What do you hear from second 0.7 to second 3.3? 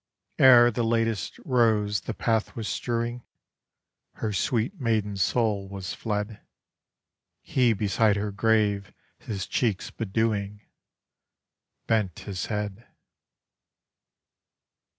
the latest rose the path was strewing,